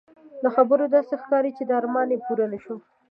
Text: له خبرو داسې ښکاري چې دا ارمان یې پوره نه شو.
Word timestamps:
له 0.43 0.49
خبرو 0.55 0.91
داسې 0.95 1.13
ښکاري 1.21 1.51
چې 1.57 1.63
دا 1.69 1.75
ارمان 1.81 2.07
یې 2.13 2.17
پوره 2.25 2.45
نه 2.53 2.57
شو. 2.63 2.75